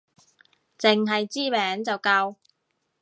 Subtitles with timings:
[0.79, 2.37] 淨係知名就夠